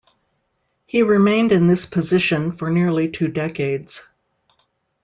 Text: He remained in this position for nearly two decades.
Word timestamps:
He 0.87 1.03
remained 1.03 1.51
in 1.51 1.67
this 1.67 1.85
position 1.85 2.53
for 2.53 2.71
nearly 2.71 3.09
two 3.11 3.27
decades. 3.27 4.01